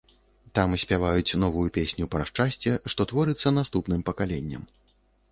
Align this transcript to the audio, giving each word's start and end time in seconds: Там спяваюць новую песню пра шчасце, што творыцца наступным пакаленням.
Там 0.59 0.69
спяваюць 0.83 1.37
новую 1.43 1.65
песню 1.75 2.07
пра 2.15 2.23
шчасце, 2.29 2.71
што 2.93 3.01
творыцца 3.11 3.53
наступным 3.59 4.01
пакаленням. 4.09 4.65